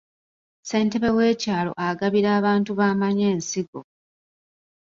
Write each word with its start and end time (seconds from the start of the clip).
Ssentebe 0.59 1.09
w'ekyalo 1.17 1.71
agabira 1.87 2.29
abantu 2.39 2.71
b'amanyi 2.79 3.23
ensigo. 3.33 3.79